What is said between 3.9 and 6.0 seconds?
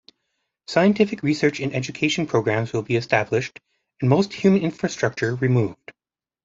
and most human infrastructure removed.